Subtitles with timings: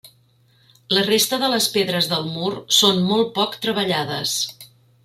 [0.97, 4.37] La resta de les pedres del mur són molt poc treballades.